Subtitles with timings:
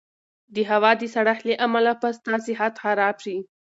[0.55, 3.37] د هوا د سړښت له امله به ستا صحت خراب شي.